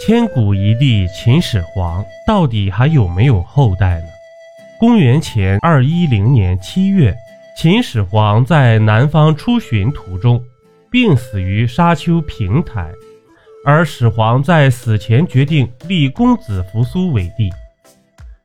[0.00, 4.06] 千古一帝秦始皇到底还有没有后代呢？
[4.78, 7.14] 公元前二一零年七月，
[7.54, 10.42] 秦始皇在南方出巡途中
[10.90, 12.90] 病死于沙丘平台，
[13.62, 17.50] 而始皇在死前决定立公子扶苏为帝。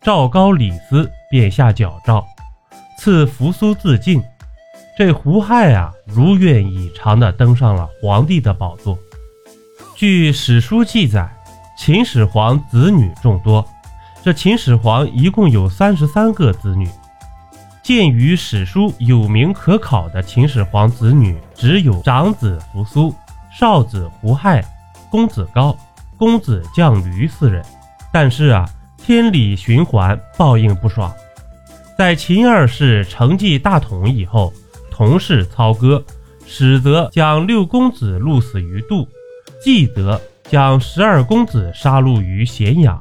[0.00, 2.24] 赵高、李斯便下矫诏，
[2.96, 4.22] 赐扶苏自尽。
[4.96, 8.96] 这胡亥啊，如愿以偿地登上了皇帝的宝座。
[9.96, 11.28] 据史书记载。
[11.82, 13.66] 秦始皇子女众多，
[14.22, 16.86] 这秦始皇一共有三十三个子女。
[17.82, 23.14] 鉴于史书有名可考的秦始皇子女只有长子扶苏、
[23.50, 24.62] 少子胡亥、
[25.10, 25.74] 公子高、
[26.18, 27.64] 公子将驴四人，
[28.12, 31.10] 但是啊，天理循环，报应不爽。
[31.96, 34.52] 在秦二世承继大统以后，
[34.90, 36.04] 同是操戈，
[36.46, 39.08] 始则将六公子戮死于杜，
[39.64, 40.20] 继则。
[40.50, 43.00] 将十二公子杀戮于咸阳，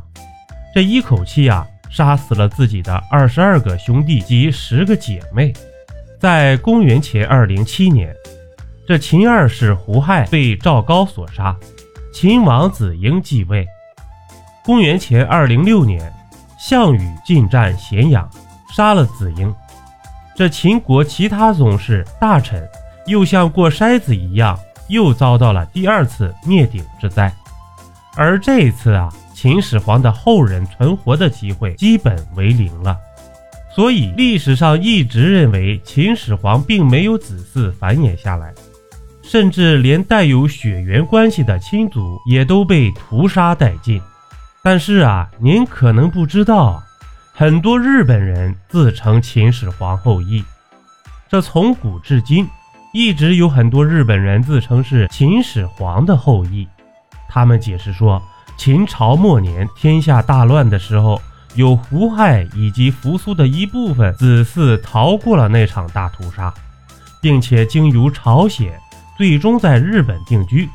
[0.72, 5.52] 这一口气啊，杀死了自己的二十二个兄弟及十个姐妹。
[6.20, 8.16] 在公元前二零七年，
[8.88, 11.58] 这秦二世胡亥被赵高所杀，
[12.14, 13.67] 秦王子婴继位。
[14.64, 16.14] 公元前二零六年，
[16.59, 18.30] 项羽进占咸阳，
[18.75, 19.52] 杀了子婴。
[20.36, 22.64] 这秦国其他宗室大臣
[23.08, 24.55] 又像过筛子一样。
[24.89, 27.31] 又遭到了第二次灭顶之灾，
[28.22, 32.98] 而这次啊，秦始皇的后人存活的机会基本为零了。
[33.73, 38.53] 所以历史上一直认为秦始皇并没有子嗣繁衍下来，
[39.23, 44.02] 甚至连带有血缘关系的亲族也都被屠杀殆尽。
[44.61, 46.83] 但是啊，您可能不知道，
[47.31, 50.44] 很多日本人自称秦始皇后裔，
[51.30, 52.45] 这从古至今。
[52.92, 56.67] 一直有很多日本人自称是秦始皇的后裔，
[57.30, 58.22] 他们解释说，
[58.58, 61.22] 秦朝末年天下大乱的时候，
[61.55, 66.54] 有胡亥以及扶苏的一部分子嗣逃过了那场大屠杀，
[67.21, 68.77] 并且经由朝鲜，
[69.17, 70.67] 最终在日本定居。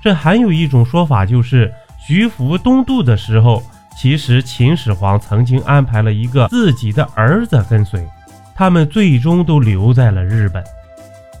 [0.00, 3.62] 这还有一种说法，就是徐福东渡的时候，
[3.96, 8.06] 其实秦始皇曾经安排了一个自己的儿子跟随，
[8.54, 10.62] 他们最终都留在了日本。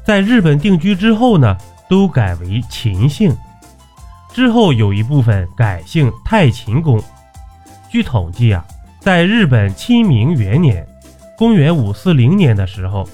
[0.04, 1.56] 在日本定居之后呢，
[1.88, 3.36] 都改为秦姓。
[4.38, 7.02] 之后有一部分改姓太秦公。
[7.90, 8.64] 据统计啊，
[9.00, 10.86] 在日本清明元年
[11.36, 13.04] （公元五四零年）的时候，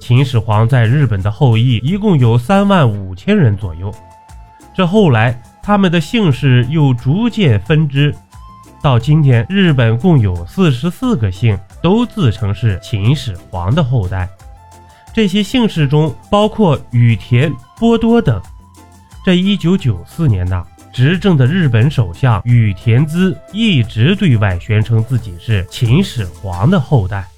[0.00, 3.94] 秦始皇在日本的后裔一共有三万五千人左右。
[4.74, 8.12] 这后来他们的姓氏又逐渐分支，
[8.82, 14.28] 到今天，日本共有四十四个姓，都自称是秦始皇的后代。
[15.14, 18.42] 这些姓氏中包括羽田、波多等。
[19.24, 27.31] 这一九九四年呐，执政的日本首相羽田孜一直对外宣称自己是秦始皇的后代。